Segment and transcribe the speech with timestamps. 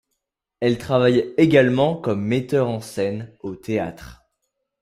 [0.61, 4.23] Elle travaille également comme metteur en scène au théâtre.